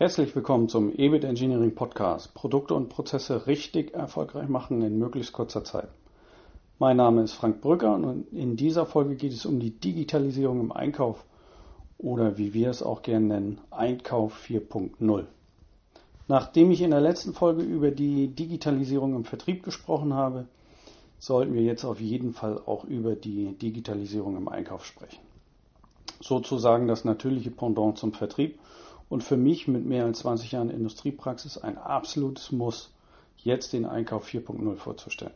[0.00, 2.32] Herzlich willkommen zum EBIT Engineering Podcast.
[2.32, 5.90] Produkte und Prozesse richtig erfolgreich machen in möglichst kurzer Zeit.
[6.78, 10.72] Mein Name ist Frank Brücker und in dieser Folge geht es um die Digitalisierung im
[10.72, 11.22] Einkauf
[11.98, 15.26] oder wie wir es auch gerne nennen, Einkauf 4.0.
[16.28, 20.46] Nachdem ich in der letzten Folge über die Digitalisierung im Vertrieb gesprochen habe,
[21.18, 25.20] sollten wir jetzt auf jeden Fall auch über die Digitalisierung im Einkauf sprechen.
[26.20, 28.58] Sozusagen das natürliche Pendant zum Vertrieb
[29.10, 32.94] und für mich mit mehr als 20 Jahren Industriepraxis ein absolutes Muss,
[33.36, 35.34] jetzt den Einkauf 4.0 vorzustellen.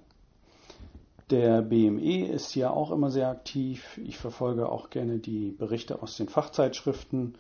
[1.31, 3.99] Der BME ist hier auch immer sehr aktiv.
[4.05, 7.35] Ich verfolge auch gerne die Berichte aus den Fachzeitschriften,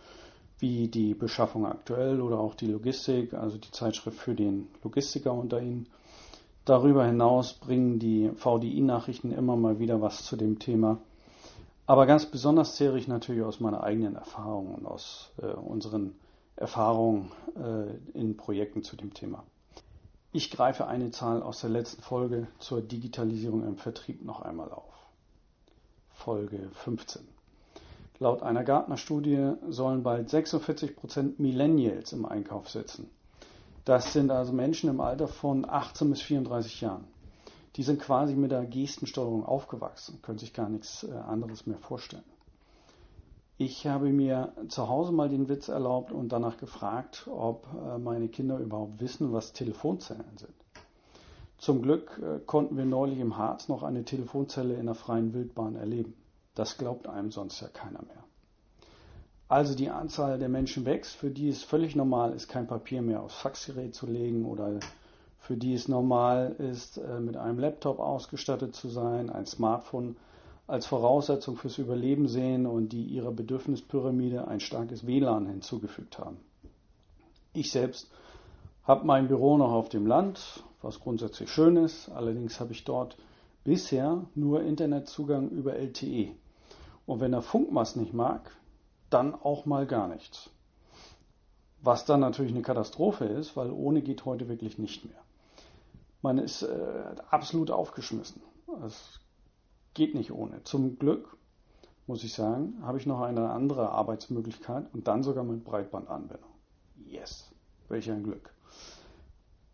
[0.58, 5.62] wie die Beschaffung aktuell oder auch die Logistik, also die Zeitschrift für den Logistiker unter
[5.62, 5.86] Ihnen.
[6.64, 10.98] Darüber hinaus bringen die VDI-Nachrichten immer mal wieder was zu dem Thema.
[11.86, 16.14] Aber ganz besonders zehre ich natürlich aus meiner eigenen Erfahrung und aus äh, unseren
[16.56, 19.44] Erfahrungen äh, in Projekten zu dem Thema.
[20.32, 24.94] Ich greife eine Zahl aus der letzten Folge zur Digitalisierung im Vertrieb noch einmal auf.
[26.10, 27.22] Folge 15.
[28.18, 33.10] Laut einer Gartner-Studie sollen bald 46 Prozent Millennials im Einkauf sitzen.
[33.84, 37.04] Das sind also Menschen im Alter von 18 bis 34 Jahren.
[37.76, 42.24] Die sind quasi mit der Gestensteuerung aufgewachsen, können sich gar nichts äh, anderes mehr vorstellen.
[43.56, 48.28] Ich habe mir zu Hause mal den Witz erlaubt und danach gefragt, ob äh, meine
[48.28, 50.54] Kinder überhaupt wissen, was Telefonzellen sind.
[51.58, 55.76] Zum Glück äh, konnten wir neulich im Harz noch eine Telefonzelle in der freien Wildbahn
[55.76, 56.14] erleben.
[56.56, 58.24] Das glaubt einem sonst ja keiner mehr.
[59.46, 63.22] Also die Anzahl der Menschen wächst, für die es völlig normal ist, kein Papier mehr
[63.22, 64.80] aufs Faxgerät zu legen oder
[65.38, 70.16] für die es normal ist, äh, mit einem Laptop ausgestattet zu sein, ein Smartphone
[70.66, 76.38] als Voraussetzung fürs Überleben sehen und die ihrer Bedürfnispyramide ein starkes WLAN hinzugefügt haben.
[77.52, 78.10] Ich selbst
[78.84, 82.08] habe mein Büro noch auf dem Land, was grundsätzlich schön ist.
[82.10, 83.16] Allerdings habe ich dort
[83.62, 86.34] bisher nur Internetzugang über LTE.
[87.06, 88.50] Und wenn der Funkmast nicht mag,
[89.10, 90.50] dann auch mal gar nichts.
[91.82, 95.20] Was dann natürlich eine Katastrophe ist, weil ohne geht heute wirklich nicht mehr.
[96.22, 98.40] Man ist äh, absolut aufgeschmissen.
[98.86, 99.20] Es
[99.94, 100.62] geht nicht ohne.
[100.64, 101.36] Zum Glück,
[102.06, 106.50] muss ich sagen, habe ich noch eine andere Arbeitsmöglichkeit und dann sogar mit Breitbandanbindung.
[107.06, 107.50] Yes,
[107.88, 108.52] welch ein Glück.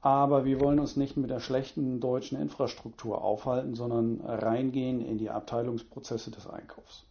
[0.03, 5.31] Aber wir wollen uns nicht mit der schlechten deutschen Infrastruktur aufhalten, sondern reingehen in die
[5.31, 7.05] Abteilungsprozesse des Einkaufs.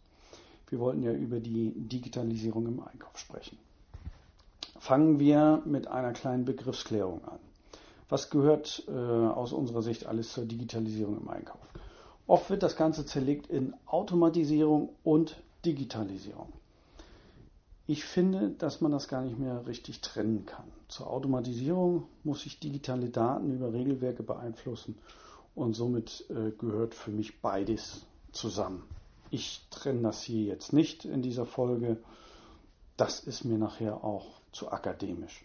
[0.68, 3.58] Wir wollten ja über die Digitalisierung im Einkauf sprechen.
[4.78, 7.38] Fangen wir mit einer kleinen Begriffsklärung an.
[8.08, 11.60] Was gehört äh, aus unserer Sicht alles zur Digitalisierung im Einkauf?
[12.30, 16.52] Oft wird das Ganze zerlegt in Automatisierung und Digitalisierung.
[17.88, 20.70] Ich finde, dass man das gar nicht mehr richtig trennen kann.
[20.86, 24.96] Zur Automatisierung muss ich digitale Daten über Regelwerke beeinflussen
[25.56, 28.84] und somit äh, gehört für mich beides zusammen.
[29.30, 31.96] Ich trenne das hier jetzt nicht in dieser Folge.
[32.96, 35.44] Das ist mir nachher auch zu akademisch.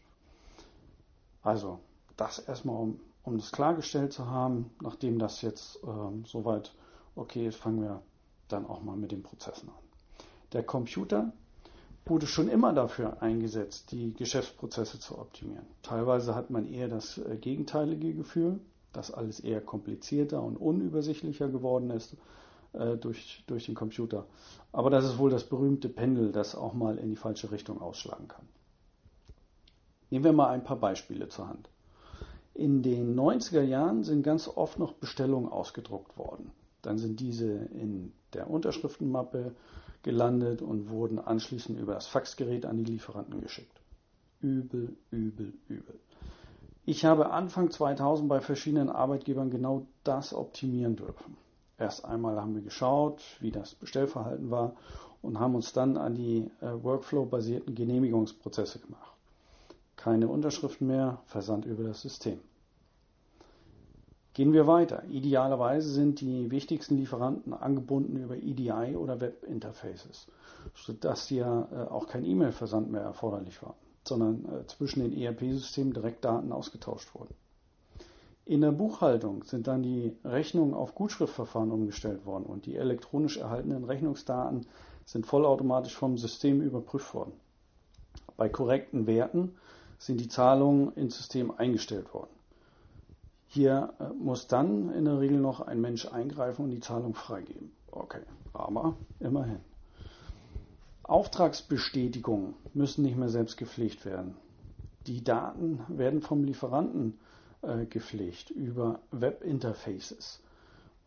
[1.41, 1.79] Also,
[2.15, 6.73] das erstmal, um um das klargestellt zu haben, nachdem das jetzt ähm, soweit
[7.15, 8.01] okay ist, fangen wir
[8.47, 9.75] dann auch mal mit den Prozessen an.
[10.53, 11.33] Der Computer
[12.05, 15.65] wurde schon immer dafür eingesetzt, die Geschäftsprozesse zu optimieren.
[15.81, 18.59] Teilweise hat man eher das äh, gegenteilige Gefühl,
[18.93, 22.15] dass alles eher komplizierter und unübersichtlicher geworden ist
[22.73, 24.27] äh, durch, durch den Computer.
[24.71, 28.27] Aber das ist wohl das berühmte Pendel, das auch mal in die falsche Richtung ausschlagen
[28.27, 28.47] kann.
[30.11, 31.69] Nehmen wir mal ein paar Beispiele zur Hand.
[32.55, 36.51] In den 90er Jahren sind ganz oft noch Bestellungen ausgedruckt worden.
[36.81, 39.53] Dann sind diese in der Unterschriftenmappe
[40.03, 43.81] gelandet und wurden anschließend über das Faxgerät an die Lieferanten geschickt.
[44.39, 45.99] Übel, übel, übel.
[46.85, 51.35] Ich habe Anfang 2000 bei verschiedenen Arbeitgebern genau das optimieren dürfen.
[51.77, 54.75] Erst einmal haben wir geschaut, wie das Bestellverhalten war
[55.21, 59.14] und haben uns dann an die äh, Workflow-basierten Genehmigungsprozesse gemacht.
[60.05, 62.39] Keine Unterschriften mehr, Versand über das System.
[64.35, 65.03] Gehen wir weiter.
[65.09, 70.27] Idealerweise sind die wichtigsten Lieferanten angebunden über EDI oder Webinterfaces,
[70.75, 73.73] sodass ja äh, auch kein E-Mail-Versand mehr erforderlich war,
[74.03, 77.33] sondern äh, zwischen den ERP-Systemen direkt Daten ausgetauscht wurden.
[78.45, 83.85] In der Buchhaltung sind dann die Rechnungen auf Gutschriftverfahren umgestellt worden und die elektronisch erhaltenen
[83.85, 84.67] Rechnungsdaten
[85.03, 87.33] sind vollautomatisch vom System überprüft worden.
[88.37, 89.55] Bei korrekten Werten
[89.97, 92.31] sind die Zahlungen ins System eingestellt worden.
[93.47, 97.71] Hier äh, muss dann in der Regel noch ein Mensch eingreifen und die Zahlung freigeben.
[97.91, 98.21] Okay,
[98.53, 99.59] aber immerhin.
[101.03, 104.35] Auftragsbestätigungen müssen nicht mehr selbst gepflegt werden.
[105.07, 107.19] Die Daten werden vom Lieferanten
[107.61, 110.41] äh, gepflegt über Webinterfaces.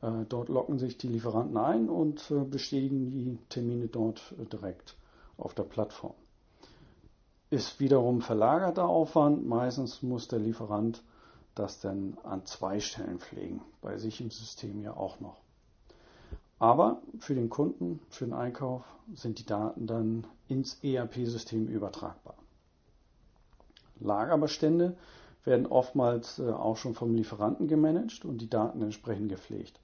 [0.00, 4.96] Äh, dort locken sich die Lieferanten ein und äh, bestätigen die Termine dort äh, direkt
[5.37, 6.14] auf der Plattform.
[7.50, 9.47] Ist wiederum verlagerter Aufwand.
[9.47, 11.03] Meistens muss der Lieferant
[11.55, 15.41] das dann an zwei Stellen pflegen, bei sich im System ja auch noch.
[16.59, 18.85] Aber für den Kunden, für den Einkauf
[19.15, 22.35] sind die Daten dann ins ERP-System übertragbar.
[24.00, 24.97] Lagerbestände
[25.45, 29.81] werden oftmals auch schon vom Lieferanten gemanagt und die Daten entsprechend gepflegt.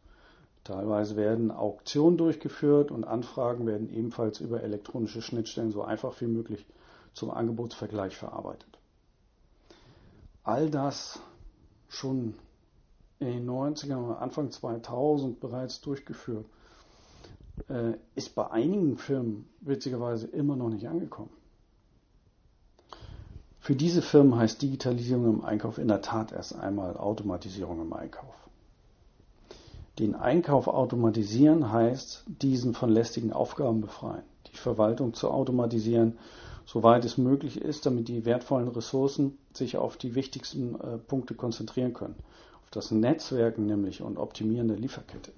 [0.64, 6.66] Teilweise werden Auktionen durchgeführt und Anfragen werden ebenfalls über elektronische Schnittstellen so einfach wie möglich
[7.14, 8.78] zum Angebotsvergleich verarbeitet.
[10.42, 11.20] All das
[11.88, 12.34] schon
[13.18, 16.46] in den 90ern oder Anfang 2000 bereits durchgeführt,
[17.68, 21.30] äh, ist bei einigen Firmen witzigerweise immer noch nicht angekommen.
[23.60, 28.34] Für diese Firmen heißt Digitalisierung im Einkauf in der Tat erst einmal Automatisierung im Einkauf.
[29.98, 36.18] Den Einkauf automatisieren heißt, diesen von lästigen Aufgaben befreien, die Verwaltung zu automatisieren,
[36.66, 41.92] soweit es möglich ist, damit die wertvollen Ressourcen sich auf die wichtigsten äh, Punkte konzentrieren
[41.92, 42.16] können,
[42.62, 45.32] auf das Netzwerken nämlich und Optimieren der Lieferkette.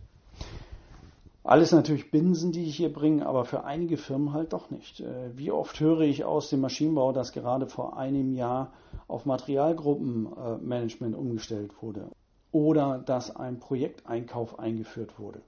[1.46, 5.00] Alles natürlich Binsen, die ich hier bringe, aber für einige Firmen halt doch nicht.
[5.00, 8.72] Äh, wie oft höre ich aus dem Maschinenbau, dass gerade vor einem Jahr
[9.06, 12.10] auf Materialgruppenmanagement umgestellt wurde
[12.50, 15.40] oder dass ein Projekteinkauf eingeführt wurde.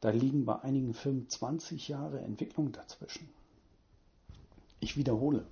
[0.00, 3.28] Da liegen bei einigen Firmen 20 Jahre Entwicklung dazwischen.
[4.80, 5.46] Ich wiederhole,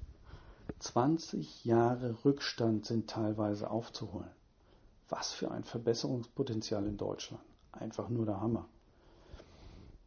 [0.81, 4.31] 20 Jahre Rückstand sind teilweise aufzuholen.
[5.09, 7.43] Was für ein Verbesserungspotenzial in Deutschland.
[7.73, 8.67] Einfach nur der Hammer.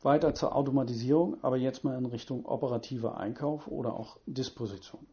[0.02, 5.06] Weiter zur Automatisierung, aber jetzt mal in Richtung operativer Einkauf oder auch Disposition.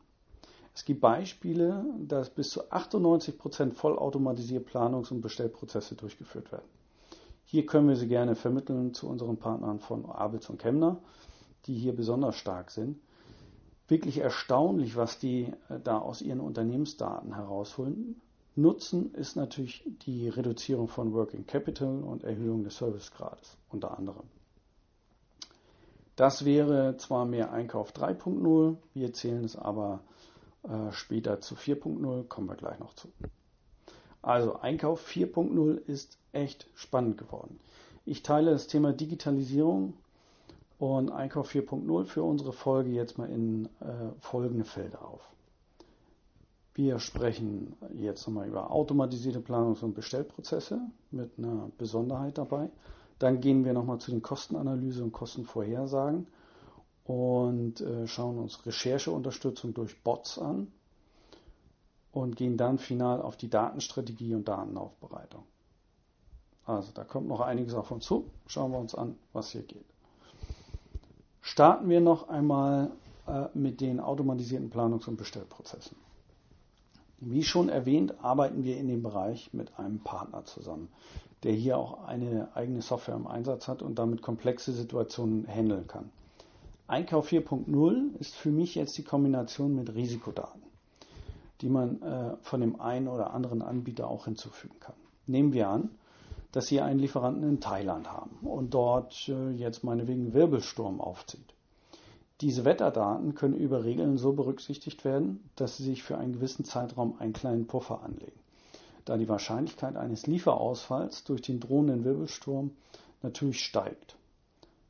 [0.74, 6.68] Es gibt Beispiele, dass bis zu 98 Prozent vollautomatisiert Planungs- und Bestellprozesse durchgeführt werden.
[7.44, 10.98] Hier können wir sie gerne vermitteln zu unseren Partnern von Abels und Kemner,
[11.66, 12.98] die hier besonders stark sind.
[13.88, 18.20] Wirklich erstaunlich, was die äh, da aus ihren Unternehmensdaten herausholen.
[18.56, 24.26] Nutzen ist natürlich die Reduzierung von Working Capital und Erhöhung des Servicegrades unter anderem.
[26.16, 30.00] Das wäre zwar mehr Einkauf 3.0, wir zählen es aber
[30.62, 33.08] äh, später zu 4.0 kommen wir gleich noch zu.
[34.22, 37.58] Also Einkauf 4.0 ist echt spannend geworden.
[38.06, 39.94] Ich teile das Thema Digitalisierung
[40.78, 45.20] und Einkauf 4.0 für unsere Folge jetzt mal in äh, folgende Felder auf.
[46.74, 50.80] Wir sprechen jetzt nochmal über automatisierte Planungs- und Bestellprozesse
[51.12, 52.68] mit einer Besonderheit dabei.
[53.20, 56.26] Dann gehen wir nochmal zu den Kostenanalyse und Kostenvorhersagen
[57.04, 60.72] und äh, schauen uns Rechercheunterstützung durch Bots an
[62.10, 65.44] und gehen dann final auf die Datenstrategie und Datenaufbereitung.
[66.66, 68.30] Also da kommt noch einiges auf uns zu.
[68.46, 69.93] Schauen wir uns an, was hier geht.
[71.46, 72.90] Starten wir noch einmal
[73.28, 75.94] äh, mit den automatisierten Planungs- und Bestellprozessen.
[77.20, 80.88] Wie schon erwähnt, arbeiten wir in dem Bereich mit einem Partner zusammen,
[81.42, 86.10] der hier auch eine eigene Software im Einsatz hat und damit komplexe Situationen handeln kann.
[86.86, 90.62] Einkauf 4.0 ist für mich jetzt die Kombination mit Risikodaten,
[91.60, 94.96] die man äh, von dem einen oder anderen Anbieter auch hinzufügen kann.
[95.26, 95.90] Nehmen wir an,
[96.54, 101.52] dass Sie einen Lieferanten in Thailand haben und dort äh, jetzt meinetwegen Wirbelsturm aufzieht.
[102.40, 107.16] Diese Wetterdaten können über Regeln so berücksichtigt werden, dass sie sich für einen gewissen Zeitraum
[107.18, 108.38] einen kleinen Puffer anlegen,
[109.04, 112.70] da die Wahrscheinlichkeit eines Lieferausfalls durch den drohenden Wirbelsturm
[113.22, 114.14] natürlich steigt.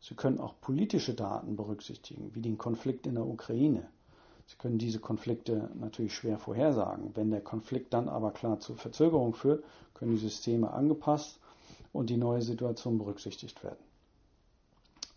[0.03, 3.89] Sie können auch politische Daten berücksichtigen, wie den Konflikt in der Ukraine.
[4.47, 7.13] Sie können diese Konflikte natürlich schwer vorhersagen.
[7.15, 11.39] Wenn der Konflikt dann aber klar zur Verzögerung führt, können die Systeme angepasst
[11.95, 13.83] und die neue Situation berücksichtigt werden.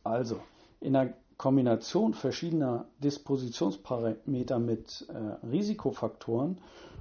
[0.04, 0.40] Also,
[0.80, 6.60] in der Kombination verschiedener Dispositionsparameter mit äh, Risikofaktoren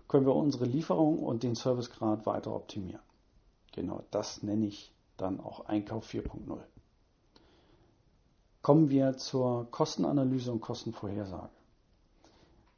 [0.08, 3.00] können wir unsere Lieferung und den Servicegrad weiter optimieren.
[3.72, 6.58] Genau das nenne ich dann auch Einkauf 4.0.
[8.62, 11.50] Kommen wir zur Kostenanalyse und Kostenvorhersage.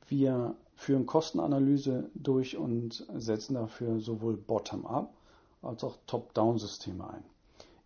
[0.08, 5.12] Wir führen Kostenanalyse durch und setzen dafür sowohl Bottom-up
[5.62, 7.24] als auch Top-down-Systeme ein.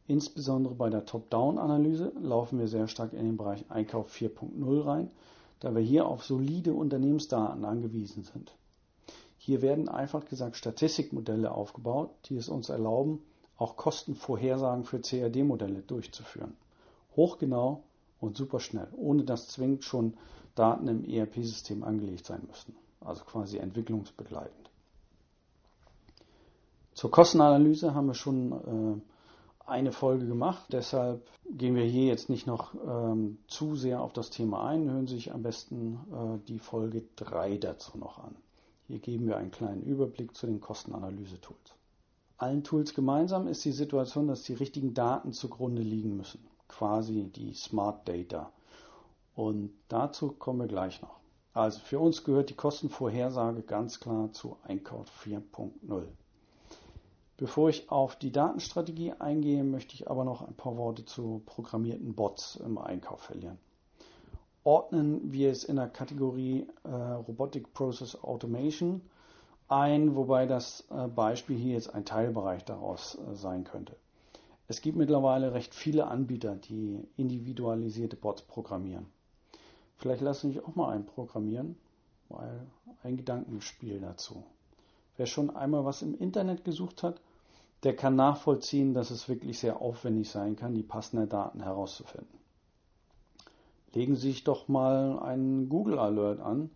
[0.06, 5.10] Insbesondere bei der Top-down-Analyse laufen wir sehr stark in den Bereich Einkauf 4.0 rein,
[5.60, 8.52] da wir hier auf solide Unternehmensdaten angewiesen sind.
[9.38, 13.22] Hier werden einfach gesagt Statistikmodelle aufgebaut, die es uns erlauben,
[13.56, 16.56] auch Kostenvorhersagen für CAD-Modelle durchzuführen.
[17.16, 17.82] Hochgenau
[18.20, 20.14] und super schnell, ohne dass zwingend schon
[20.54, 22.74] Daten im ERP-System angelegt sein müssen.
[23.00, 24.61] also quasi entwicklungsbegleitend.
[27.02, 32.46] Zur Kostenanalyse haben wir schon äh, eine Folge gemacht, deshalb gehen wir hier jetzt nicht
[32.46, 34.88] noch ähm, zu sehr auf das Thema ein.
[34.88, 38.36] Hören Sie sich am besten äh, die Folge 3 dazu noch an.
[38.86, 41.74] Hier geben wir einen kleinen Überblick zu den Kostenanalyse-Tools.
[42.36, 47.52] Allen Tools gemeinsam ist die Situation, dass die richtigen Daten zugrunde liegen müssen, quasi die
[47.54, 48.52] Smart Data.
[49.34, 51.16] Und dazu kommen wir gleich noch.
[51.52, 56.06] Also für uns gehört die Kostenvorhersage ganz klar zu Einkauf 4.0.
[57.42, 62.14] Bevor ich auf die Datenstrategie eingehe, möchte ich aber noch ein paar Worte zu programmierten
[62.14, 63.58] Bots im Einkauf verlieren.
[64.62, 69.00] Ordnen wir es in der Kategorie äh, Robotic Process Automation
[69.66, 73.96] ein, wobei das äh, Beispiel hier jetzt ein Teilbereich daraus äh, sein könnte.
[74.68, 79.06] Es gibt mittlerweile recht viele Anbieter, die individualisierte Bots programmieren.
[79.96, 81.74] Vielleicht lasse ich auch mal einen programmieren,
[82.28, 82.68] weil
[83.02, 84.44] ein Gedankenspiel dazu.
[85.16, 87.20] Wer schon einmal was im Internet gesucht hat,
[87.82, 92.38] der kann nachvollziehen, dass es wirklich sehr aufwendig sein kann, die passenden Daten herauszufinden.
[93.92, 96.70] Legen Sie sich doch mal einen Google Alert an,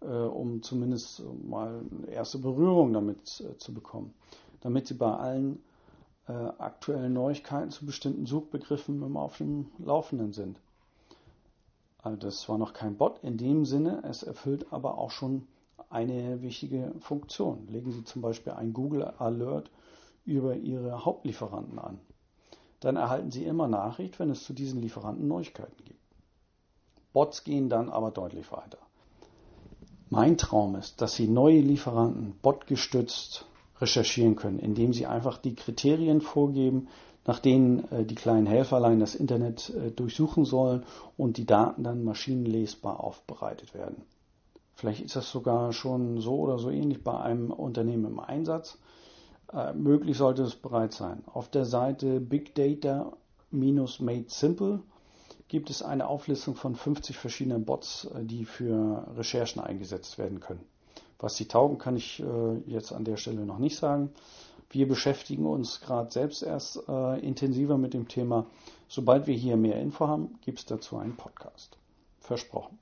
[0.00, 4.14] äh, um zumindest mal eine erste Berührung damit äh, zu bekommen,
[4.60, 5.62] damit Sie bei allen
[6.28, 10.60] äh, aktuellen Neuigkeiten zu bestimmten Suchbegriffen immer auf dem Laufenden sind.
[11.98, 15.46] Also das war noch kein Bot in dem Sinne, es erfüllt aber auch schon
[15.90, 17.66] eine wichtige Funktion.
[17.68, 19.70] Legen Sie zum Beispiel ein Google Alert
[20.26, 21.98] über Ihre Hauptlieferanten an.
[22.80, 26.00] Dann erhalten Sie immer Nachricht, wenn es zu diesen Lieferanten Neuigkeiten gibt.
[27.12, 28.78] Bots gehen dann aber deutlich weiter.
[30.10, 33.46] Mein Traum ist, dass Sie neue Lieferanten botgestützt
[33.80, 36.88] recherchieren können, indem Sie einfach die Kriterien vorgeben,
[37.26, 40.84] nach denen äh, die kleinen Helferlein das Internet äh, durchsuchen sollen
[41.16, 44.02] und die Daten dann maschinenlesbar aufbereitet werden.
[44.74, 48.78] Vielleicht ist das sogar schon so oder so ähnlich bei einem Unternehmen im Einsatz.
[49.52, 51.22] Äh, möglich sollte es bereits sein.
[51.32, 53.12] Auf der Seite Big Data
[53.50, 54.80] Made Simple
[55.48, 60.64] gibt es eine Auflistung von 50 verschiedenen Bots, äh, die für Recherchen eingesetzt werden können.
[61.18, 64.10] Was sie taugen, kann ich äh, jetzt an der Stelle noch nicht sagen.
[64.68, 68.46] Wir beschäftigen uns gerade selbst erst äh, intensiver mit dem Thema.
[68.88, 71.78] Sobald wir hier mehr Info haben, gibt es dazu einen Podcast.
[72.20, 72.78] Versprochen.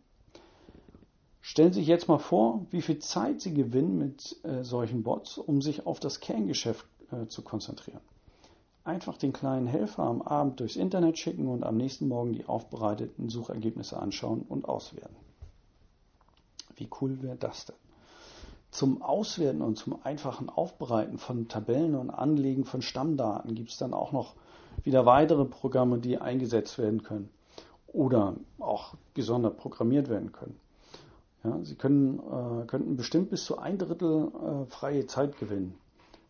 [1.46, 5.36] Stellen Sie sich jetzt mal vor, wie viel Zeit Sie gewinnen mit äh, solchen Bots,
[5.36, 8.00] um sich auf das Kerngeschäft äh, zu konzentrieren.
[8.82, 13.28] Einfach den kleinen Helfer am Abend durchs Internet schicken und am nächsten Morgen die aufbereiteten
[13.28, 15.14] Suchergebnisse anschauen und auswerten.
[16.76, 17.76] Wie cool wäre das denn?
[18.70, 23.92] Zum Auswerten und zum einfachen Aufbereiten von Tabellen und Anlegen von Stammdaten gibt es dann
[23.92, 24.34] auch noch
[24.82, 27.28] wieder weitere Programme, die eingesetzt werden können
[27.86, 30.58] oder auch gesondert programmiert werden können.
[31.44, 35.78] Ja, Sie können, äh, könnten bestimmt bis zu ein Drittel äh, freie Zeit gewinnen,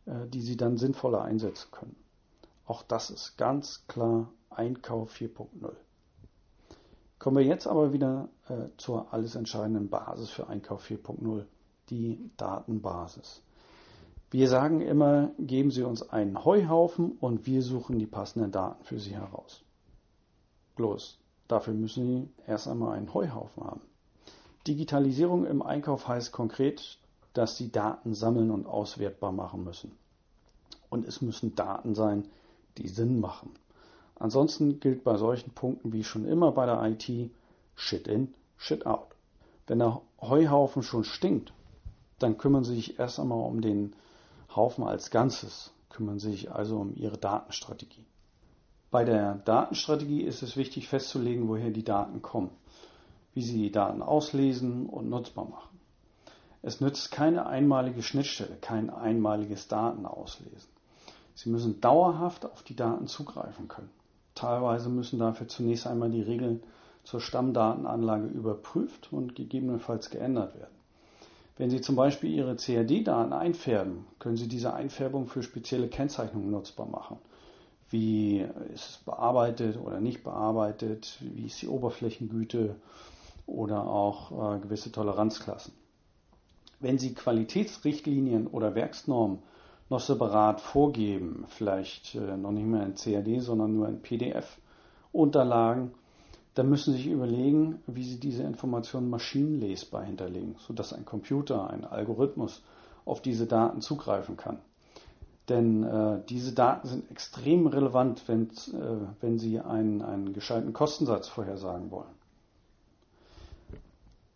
[0.06, 1.96] äh, die Sie dann sinnvoller einsetzen können.
[2.66, 5.72] Auch das ist ganz klar Einkauf 4.0.
[7.20, 11.44] Kommen wir jetzt aber wieder äh, zur alles entscheidenden Basis für Einkauf 4.0,
[11.90, 13.40] die Datenbasis.
[14.30, 18.98] Wir sagen immer, geben Sie uns einen Heuhaufen und wir suchen die passenden Daten für
[18.98, 19.62] Sie heraus.
[20.74, 23.93] Bloß, dafür müssen Sie erst einmal einen Heuhaufen haben.
[24.66, 26.98] Digitalisierung im Einkauf heißt konkret,
[27.34, 29.92] dass Sie Daten sammeln und auswertbar machen müssen.
[30.88, 32.28] Und es müssen Daten sein,
[32.78, 33.50] die Sinn machen.
[34.16, 37.30] Ansonsten gilt bei solchen Punkten wie schon immer bei der IT
[37.74, 39.08] Shit in, Shit out.
[39.66, 41.52] Wenn der Heuhaufen schon stinkt,
[42.18, 43.94] dann kümmern Sie sich erst einmal um den
[44.54, 48.06] Haufen als Ganzes, kümmern Sie sich also um Ihre Datenstrategie.
[48.90, 52.50] Bei der Datenstrategie ist es wichtig festzulegen, woher die Daten kommen
[53.34, 55.78] wie Sie die Daten auslesen und nutzbar machen.
[56.62, 60.70] Es nützt keine einmalige Schnittstelle, kein einmaliges Datenauslesen.
[61.34, 63.90] Sie müssen dauerhaft auf die Daten zugreifen können.
[64.34, 66.62] Teilweise müssen dafür zunächst einmal die Regeln
[67.02, 70.74] zur Stammdatenanlage überprüft und gegebenenfalls geändert werden.
[71.56, 76.86] Wenn Sie zum Beispiel Ihre CAD-Daten einfärben, können Sie diese Einfärbung für spezielle Kennzeichnungen nutzbar
[76.86, 77.18] machen.
[77.90, 78.40] Wie
[78.72, 81.18] ist es bearbeitet oder nicht bearbeitet?
[81.20, 82.74] Wie ist die Oberflächengüte?
[83.46, 85.72] Oder auch äh, gewisse Toleranzklassen.
[86.80, 89.38] Wenn Sie Qualitätsrichtlinien oder Werksnormen
[89.90, 95.92] noch separat vorgeben, vielleicht äh, noch nicht mehr in CAD, sondern nur in PDF-Unterlagen,
[96.54, 101.84] dann müssen Sie sich überlegen, wie Sie diese Informationen maschinenlesbar hinterlegen, sodass ein Computer, ein
[101.84, 102.62] Algorithmus
[103.04, 104.58] auf diese Daten zugreifen kann.
[105.48, 111.28] Denn äh, diese Daten sind extrem relevant, wenn, äh, wenn Sie einen, einen gescheiten Kostensatz
[111.28, 112.23] vorhersagen wollen.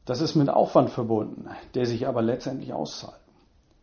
[0.08, 3.20] Das ist mit Aufwand verbunden, der sich aber letztendlich auszahlt.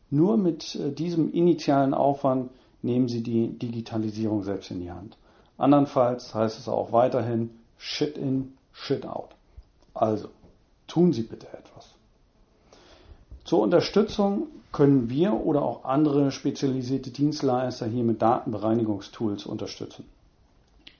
[0.10, 2.50] Nur mit äh, diesem initialen Aufwand
[2.82, 5.20] nehmen Sie die Digitalisierung selbst in die Hand.
[5.60, 9.36] Andernfalls heißt es auch weiterhin Shit in, Shit out.
[9.94, 10.30] Also,
[10.88, 11.94] tun Sie bitte etwas.
[13.44, 20.06] Zur Unterstützung können wir oder auch andere spezialisierte Dienstleister hier mit Datenbereinigungstools unterstützen.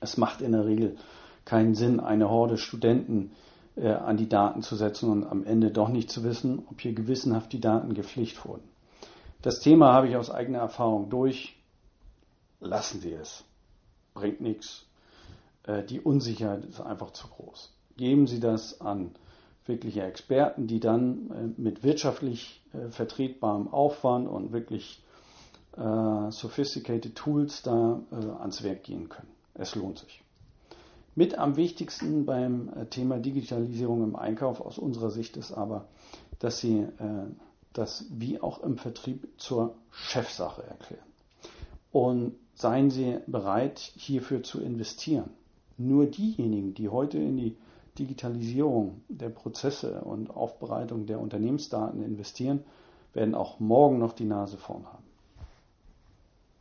[0.00, 0.96] Es macht in der Regel
[1.44, 3.32] keinen Sinn, eine Horde Studenten
[3.76, 6.94] äh, an die Daten zu setzen und am Ende doch nicht zu wissen, ob hier
[6.94, 8.66] gewissenhaft die Daten gepflegt wurden.
[9.42, 11.56] Das Thema habe ich aus eigener Erfahrung durch.
[12.60, 13.44] Lassen Sie es.
[14.14, 14.86] Bringt nichts.
[15.64, 17.72] Äh, die Unsicherheit ist einfach zu groß.
[17.96, 19.14] Geben Sie das an
[19.66, 25.02] wirkliche Experten, die dann äh, mit wirtschaftlich äh, vertretbarem Aufwand und wirklich
[25.78, 28.00] sophisticated Tools da
[28.40, 29.28] ans Werk gehen können.
[29.52, 30.22] Es lohnt sich.
[31.18, 35.86] Mit am wichtigsten beim Thema Digitalisierung im Einkauf aus unserer Sicht ist aber,
[36.38, 36.86] dass Sie
[37.72, 41.06] das wie auch im Vertrieb zur Chefsache erklären.
[41.90, 45.30] Und seien Sie bereit, hierfür zu investieren.
[45.78, 47.56] Nur diejenigen, die heute in die
[47.98, 52.62] Digitalisierung der Prozesse und Aufbereitung der Unternehmensdaten investieren,
[53.14, 55.04] werden auch morgen noch die Nase vorn haben.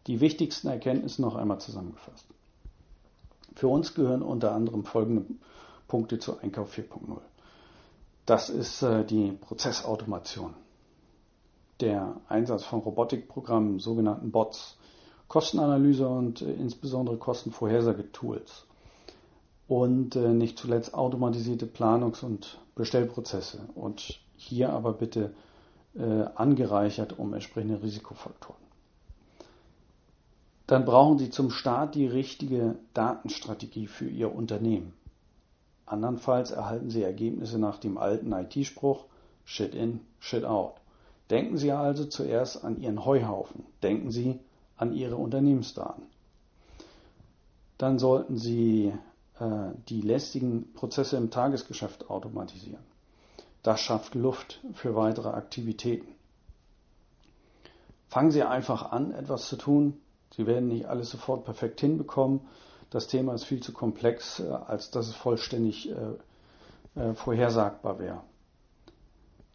[0.07, 2.25] Die wichtigsten Erkenntnisse noch einmal zusammengefasst.
[3.55, 5.25] Für uns gehören unter anderem folgende
[5.87, 7.17] Punkte zu Einkauf 4.0.
[8.25, 10.53] Das ist äh, die Prozessautomation
[11.81, 14.77] der Einsatz von Robotikprogrammen, sogenannten Bots,
[15.27, 18.65] Kostenanalyse und äh, insbesondere Kostenvorhersagetools
[19.67, 25.33] und äh, nicht zuletzt automatisierte Planungs- und Bestellprozesse und hier aber bitte
[25.95, 28.64] äh, angereichert um entsprechende Risikofaktoren.
[30.67, 34.93] Dann brauchen Sie zum Start die richtige Datenstrategie für Ihr Unternehmen.
[35.85, 39.05] Andernfalls erhalten Sie Ergebnisse nach dem alten IT-Spruch
[39.43, 40.81] Shit in, Shit out.
[41.29, 43.63] Denken Sie also zuerst an Ihren Heuhaufen.
[43.83, 44.39] Denken Sie
[44.77, 46.03] an Ihre Unternehmensdaten.
[47.77, 48.93] Dann sollten Sie
[49.39, 52.83] äh, die lästigen Prozesse im Tagesgeschäft automatisieren.
[53.61, 56.07] Das schafft Luft für weitere Aktivitäten.
[58.07, 59.99] Fangen Sie einfach an, etwas zu tun.
[60.35, 62.41] Sie werden nicht alles sofort perfekt hinbekommen.
[62.89, 68.21] Das Thema ist viel zu komplex, äh, als dass es vollständig äh, vorhersagbar wäre.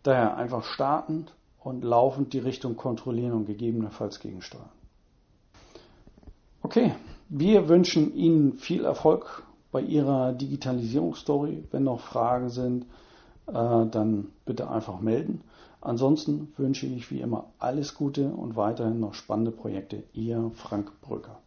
[0.03, 1.27] Daher einfach starten
[1.59, 4.69] und laufend die Richtung kontrollieren und gegebenenfalls gegensteuern.
[6.63, 6.95] Okay,
[7.29, 11.65] wir wünschen Ihnen viel Erfolg bei Ihrer Digitalisierungsstory.
[11.71, 12.85] Wenn noch Fragen sind,
[13.47, 15.43] äh, dann bitte einfach melden.
[15.81, 20.03] Ansonsten wünsche ich wie immer alles Gute und weiterhin noch spannende Projekte.
[20.13, 21.41] Ihr Frank Brücker.